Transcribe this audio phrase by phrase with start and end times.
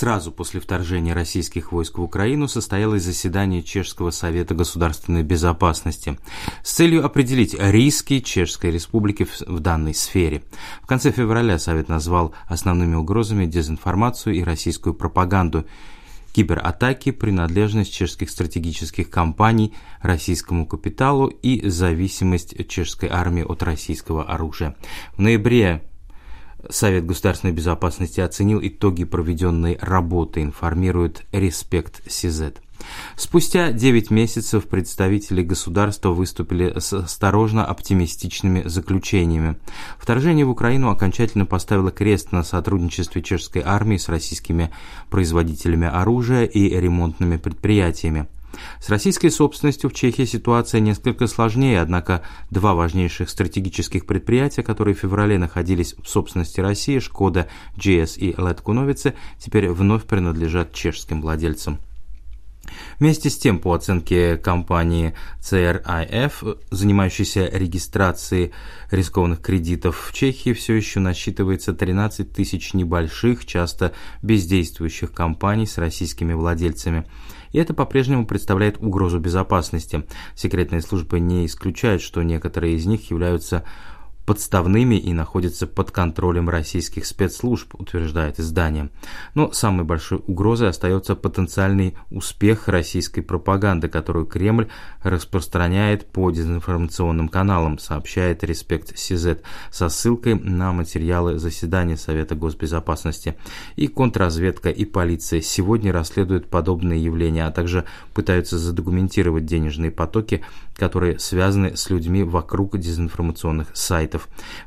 [0.00, 6.18] Сразу после вторжения российских войск в Украину состоялось заседание Чешского совета государственной безопасности
[6.64, 10.42] с целью определить риски Чешской республики в данной сфере.
[10.80, 15.66] В конце февраля Совет назвал основными угрозами дезинформацию и российскую пропаганду
[16.32, 24.76] кибератаки, принадлежность чешских стратегических компаний российскому капиталу и зависимость чешской армии от российского оружия.
[25.14, 25.82] В ноябре
[26.68, 32.60] Совет государственной безопасности оценил итоги проведенной работы, информирует Респект Сизет.
[33.16, 39.56] Спустя 9 месяцев представители государства выступили с осторожно оптимистичными заключениями.
[39.98, 44.70] Вторжение в Украину окончательно поставило крест на сотрудничестве чешской армии с российскими
[45.10, 48.26] производителями оружия и ремонтными предприятиями.
[48.80, 54.98] С российской собственностью в Чехии ситуация несколько сложнее, однако два важнейших стратегических предприятия, которые в
[54.98, 61.78] феврале находились в собственности России, Шкода, GS и Леткуновице, теперь вновь принадлежат чешским владельцам.
[62.98, 68.52] Вместе с тем, по оценке компании CRIF, занимающейся регистрацией
[68.90, 76.32] рискованных кредитов в Чехии, все еще насчитывается 13 тысяч небольших, часто бездействующих компаний с российскими
[76.32, 77.06] владельцами
[77.52, 80.04] и это по-прежнему представляет угрозу безопасности.
[80.34, 83.64] Секретные службы не исключают, что некоторые из них являются
[84.30, 88.90] подставными и находятся под контролем российских спецслужб, утверждает издание.
[89.34, 94.68] Но самой большой угрозой остается потенциальный успех российской пропаганды, которую Кремль
[95.02, 99.42] распространяет по дезинформационным каналам, сообщает Респект Сизет
[99.72, 103.36] со ссылкой на материалы заседания Совета госбезопасности.
[103.74, 110.44] И контрразведка, и полиция сегодня расследуют подобные явления, а также пытаются задокументировать денежные потоки,
[110.76, 114.19] которые связаны с людьми вокруг дезинформационных сайтов.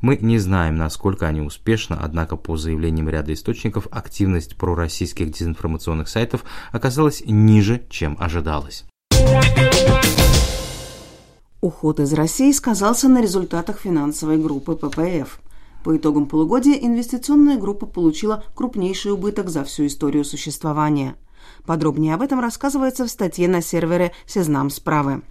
[0.00, 6.44] Мы не знаем, насколько они успешны, однако по заявлениям ряда источников активность пророссийских дезинформационных сайтов
[6.72, 8.84] оказалась ниже, чем ожидалось.
[11.60, 15.40] Уход из России сказался на результатах финансовой группы ППФ.
[15.84, 21.16] По итогам полугодия инвестиционная группа получила крупнейший убыток за всю историю существования.
[21.66, 25.22] Подробнее об этом рассказывается в статье на сервере «Сезнам справы».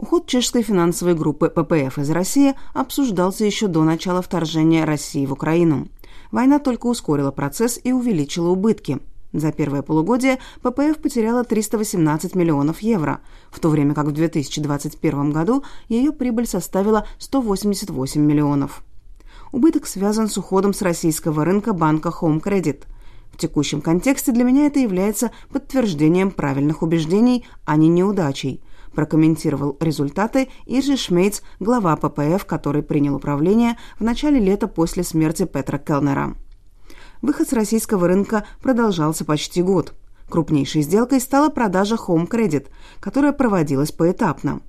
[0.00, 5.88] Уход чешской финансовой группы ППФ из России обсуждался еще до начала вторжения России в Украину.
[6.32, 8.98] Война только ускорила процесс и увеличила убытки.
[9.34, 15.64] За первое полугодие ППФ потеряла 318 миллионов евро, в то время как в 2021 году
[15.90, 18.82] ее прибыль составила 188 миллионов.
[19.52, 22.84] Убыток связан с уходом с российского рынка банка Home Credit.
[23.32, 28.62] В текущем контексте для меня это является подтверждением правильных убеждений, а не неудачей–
[28.94, 35.78] прокомментировал результаты Иржи Шмейц, глава ППФ, который принял управление в начале лета после смерти Петра
[35.78, 36.36] Келнера.
[37.22, 39.94] Выход с российского рынка продолжался почти год.
[40.28, 42.68] Крупнейшей сделкой стала продажа Home Credit,
[43.00, 44.60] которая проводилась поэтапно.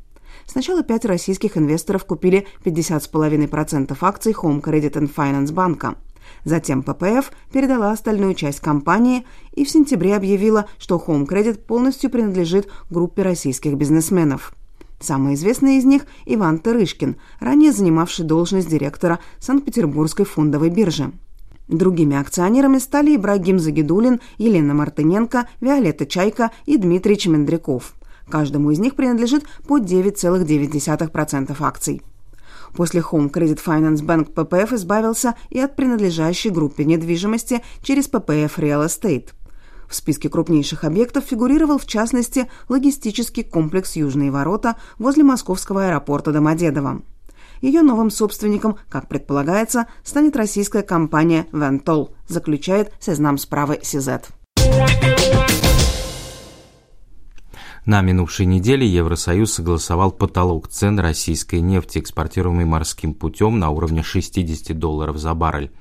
[0.46, 5.96] Сначала пять российских инвесторов купили 50,5% акций Home Credit and Finance банка–
[6.44, 12.68] Затем ППФ передала остальную часть компании и в сентябре объявила, что Home Credit полностью принадлежит
[12.90, 14.54] группе российских бизнесменов.
[15.00, 21.12] Самый известный из них– Иван Тырышкин, ранее занимавший должность директора Санкт-Петербургской фондовой биржи.
[21.68, 27.94] Другими акционерами стали Ибрагим Загидулин, Елена Мартыненко, Виолетта Чайка и Дмитрий Чемендряков.
[28.30, 32.02] Каждому из них принадлежит по 9,9% акций.
[32.76, 38.86] После Home Credit Finance Bank ППФ избавился и от принадлежащей группе недвижимости через ППФ Real
[38.86, 39.30] Estate.
[39.88, 47.02] В списке крупнейших объектов фигурировал в частности логистический комплекс «Южные ворота» возле московского аэропорта Домодедово.
[47.60, 54.30] Ее новым собственником, как предполагается, станет российская компания «Вентол», заключает Сезнам справы Сизет.
[57.86, 64.78] На минувшей неделе Евросоюз согласовал потолок цен российской нефти, экспортируемой морским путем на уровне 60
[64.78, 65.72] долларов за баррель.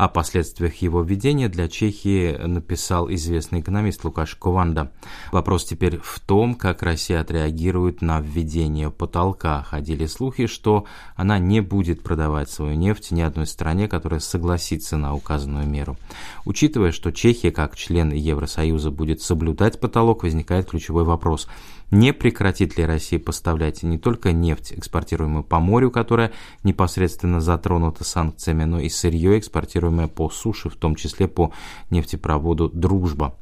[0.00, 4.90] О последствиях его введения для Чехии написал известный экономист Лукаш Кованда.
[5.30, 9.62] Вопрос теперь в том, как Россия отреагирует на введение потолка.
[9.62, 10.86] Ходили слухи, что
[11.16, 15.98] она не будет продавать свою нефть ни одной стране, которая согласится на указанную меру.
[16.46, 21.46] Учитывая, что Чехия, как член Евросоюза, будет соблюдать потолок, возникает ключевой вопрос–
[21.90, 26.32] не прекратит ли Россия поставлять не только нефть, экспортируемую по морю, которая
[26.62, 31.52] непосредственно затронута санкциями, но и сырье, экспортируемое по суше, в том числе по
[31.90, 33.34] нефтепроводу «Дружба».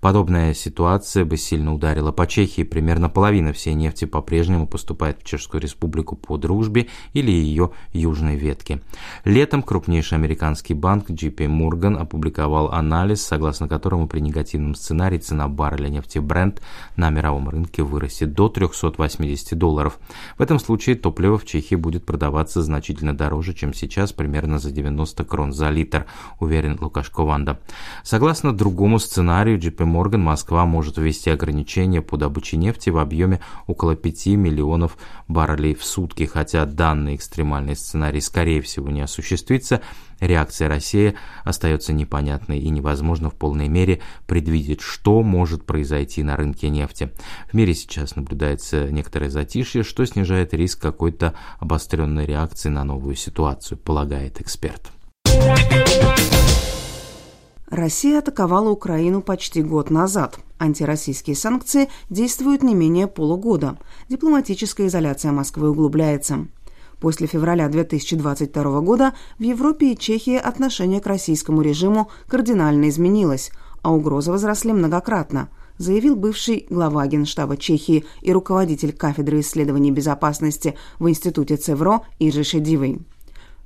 [0.00, 2.62] Подобная ситуация бы сильно ударила по Чехии.
[2.62, 8.80] Примерно половина всей нефти по-прежнему поступает в Чешскую республику по дружбе или ее южной ветке.
[9.24, 15.88] Летом крупнейший американский банк JP Morgan опубликовал анализ, согласно которому при негативном сценарии цена барреля
[15.88, 16.60] нефти Brent
[16.96, 19.98] на мировом рынке вырастет до 380 долларов.
[20.38, 25.24] В этом случае топливо в Чехии будет продаваться значительно дороже, чем сейчас, примерно за 90
[25.24, 26.06] крон за литр,
[26.38, 27.58] уверен Лукашко Ванда.
[28.02, 33.96] Согласно другому сценарию, JP Morgan Москва может ввести ограничения по добыче нефти в объеме около
[33.96, 34.96] 5 миллионов
[35.28, 39.80] баррелей в сутки, хотя данный экстремальный сценарий скорее всего не осуществится,
[40.20, 41.14] реакция России
[41.44, 47.10] остается непонятной и невозможно в полной мере предвидеть, что может произойти на рынке нефти.
[47.50, 53.78] В мире сейчас наблюдается некоторое затишье, что снижает риск какой-то обостренной реакции на новую ситуацию,
[53.78, 54.90] полагает эксперт.
[57.70, 60.38] Россия атаковала Украину почти год назад.
[60.58, 63.76] Антироссийские санкции действуют не менее полугода.
[64.08, 66.46] Дипломатическая изоляция Москвы углубляется.
[67.00, 73.50] После февраля 2022 года в Европе и Чехии отношение к российскому режиму кардинально изменилось,
[73.82, 81.08] а угрозы возросли многократно, заявил бывший глава Генштаба Чехии и руководитель кафедры исследований безопасности в
[81.08, 83.00] Институте Цевро Иржи Шедивый.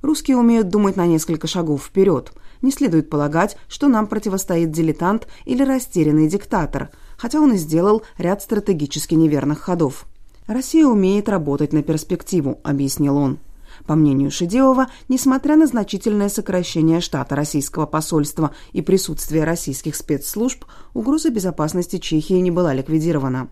[0.01, 2.33] Русские умеют думать на несколько шагов вперед.
[2.61, 8.41] Не следует полагать, что нам противостоит дилетант или растерянный диктатор, хотя он и сделал ряд
[8.41, 10.05] стратегически неверных ходов.
[10.47, 13.39] «Россия умеет работать на перспективу»,— объяснил он.
[13.85, 21.29] По мнению Шедеова, несмотря на значительное сокращение штата российского посольства и присутствие российских спецслужб, угроза
[21.29, 23.49] безопасности Чехии не была ликвидирована.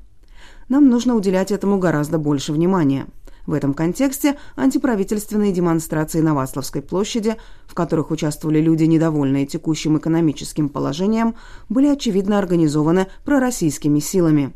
[0.67, 3.07] Нам нужно уделять этому гораздо больше внимания.
[3.49, 7.35] В этом контексте антиправительственные демонстрации на Васловской площади,
[7.65, 11.33] в которых участвовали люди, недовольные текущим экономическим положением,
[11.67, 14.53] были очевидно организованы пророссийскими силами.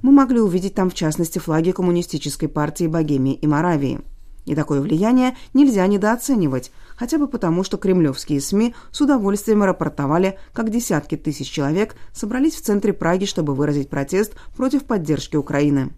[0.00, 4.00] Мы могли увидеть там, в частности, флаги коммунистической партии Богемии и Моравии.
[4.46, 10.70] И такое влияние нельзя недооценивать, хотя бы потому, что кремлевские СМИ с удовольствием рапортовали, как
[10.70, 15.92] десятки тысяч человек собрались в центре Праги, чтобы выразить протест против поддержки Украины.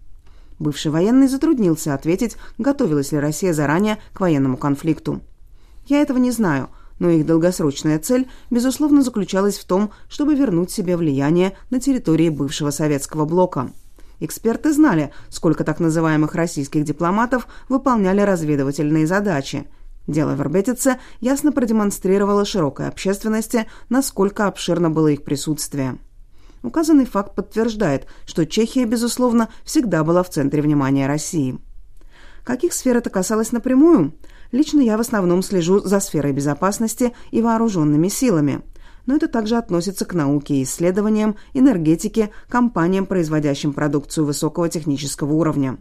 [0.59, 5.21] Бывший военный затруднился ответить, готовилась ли Россия заранее к военному конфликту.
[5.87, 6.69] «Я этого не знаю»,
[6.99, 12.71] но их долгосрочная цель, безусловно, заключалась в том, чтобы вернуть себе влияние на территории бывшего
[12.71, 13.71] советского блока.
[14.21, 19.67] Эксперты знали, сколько так называемых российских дипломатов выполняли разведывательные задачи.
[20.07, 25.99] Дело Вербетица ясно продемонстрировало широкой общественности, насколько обширно было их присутствие.
[26.65, 31.59] Указанный факт подтверждает, что Чехия, безусловно, всегда была в центре внимания России.
[32.43, 34.15] Каких сфер это касалось напрямую?
[34.51, 38.63] Лично я в основном слежу за сферой безопасности и вооруженными силами.
[39.05, 45.77] Но это также относится к науке и исследованиям, энергетике, компаниям, производящим продукцию высокого технического уровня.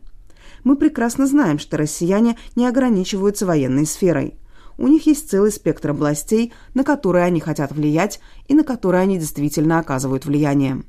[0.66, 4.38] Мы прекрасно знаем, что россияне не ограничиваются военной сферой
[4.78, 9.18] у них есть целый спектр областей, на которые они хотят влиять и на которые они
[9.18, 10.84] действительно оказывают влияние.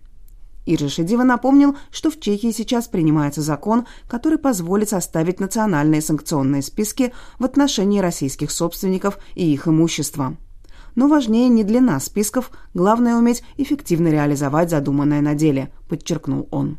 [0.67, 7.13] Иржи Шедива напомнил, что в Чехии сейчас принимается закон, который позволит составить национальные санкционные списки
[7.39, 10.37] в отношении российских собственников и их имущества.
[10.95, 16.79] Но важнее не длина списков, главное уметь эффективно реализовать задуманное на деле, подчеркнул он.